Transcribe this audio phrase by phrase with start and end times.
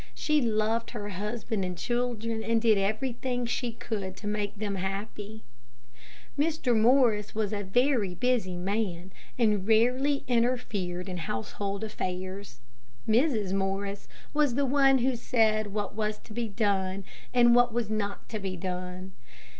[0.15, 5.43] She loved her husband and children, and did everything she could to make them happy.
[6.35, 6.75] Mr.
[6.75, 12.61] Morris was a very busy man and rarely interfered in household affairs.
[13.07, 13.53] Mrs.
[13.53, 18.27] Morris was the one who said what was to be done and what was not
[18.29, 19.11] to be done.